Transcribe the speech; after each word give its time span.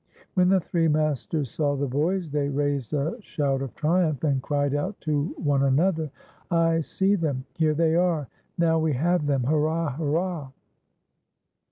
When 0.33 0.49
the 0.49 0.59
three 0.59 0.87
masters 0.87 1.51
saw 1.51 1.75
the 1.75 1.85
bo\ 1.85 2.09
s, 2.09 2.29
they 2.29 2.49
raised 2.49 2.91
a 2.91 3.17
shout 3.19 3.61
of 3.61 3.75
triumph, 3.75 4.23
and 4.23 4.41
cried 4.41 4.73
out 4.73 4.99
to 5.01 5.25
one 5.37 5.61
another: 5.61 6.09
"I 6.49 6.79
see 6.81 7.13
them;" 7.13 7.45
''Here 7.53 7.75
they 7.77 7.93
are;" 7.93 8.27
''Now 8.57 8.79
we 8.79 8.93
have 8.93 9.27
them;"" 9.27 9.43
Hurrah! 9.45 9.91
hurrah 9.91 10.49